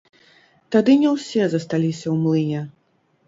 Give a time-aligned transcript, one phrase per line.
[0.75, 2.61] Тады не ўсе засталіся ў млыне.